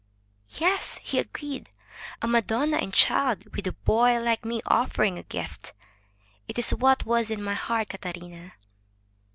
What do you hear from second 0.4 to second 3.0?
''"Yes," he agreed. "A madonna and